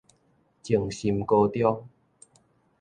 [0.63, 1.87] 靜心高中